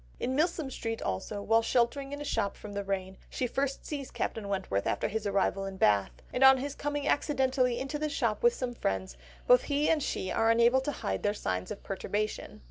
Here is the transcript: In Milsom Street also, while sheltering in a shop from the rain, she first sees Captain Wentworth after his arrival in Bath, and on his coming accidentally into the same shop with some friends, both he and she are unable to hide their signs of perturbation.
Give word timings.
In 0.19 0.35
Milsom 0.35 0.71
Street 0.71 0.99
also, 0.99 1.43
while 1.43 1.61
sheltering 1.61 2.11
in 2.11 2.19
a 2.19 2.25
shop 2.25 2.57
from 2.57 2.73
the 2.73 2.83
rain, 2.83 3.17
she 3.29 3.45
first 3.45 3.85
sees 3.85 4.09
Captain 4.09 4.47
Wentworth 4.47 4.87
after 4.87 5.07
his 5.07 5.27
arrival 5.27 5.63
in 5.67 5.77
Bath, 5.77 6.09
and 6.33 6.43
on 6.43 6.57
his 6.57 6.73
coming 6.73 7.07
accidentally 7.07 7.77
into 7.77 7.99
the 7.99 8.09
same 8.09 8.15
shop 8.17 8.41
with 8.41 8.55
some 8.55 8.73
friends, 8.73 9.15
both 9.45 9.65
he 9.65 9.91
and 9.91 10.01
she 10.01 10.31
are 10.31 10.49
unable 10.49 10.81
to 10.81 10.91
hide 10.91 11.21
their 11.21 11.35
signs 11.35 11.69
of 11.69 11.83
perturbation. 11.83 12.59